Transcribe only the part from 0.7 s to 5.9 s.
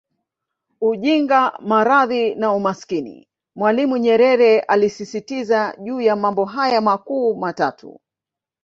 Ujinga maradhi na Umaskini Mwalimu Nyerere alisisitiza